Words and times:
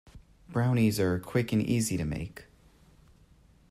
Brownies 0.49 0.99
are 0.99 1.19
quick 1.19 1.53
and 1.53 1.61
easy 1.61 1.95
to 1.95 2.03
make. 2.05 2.45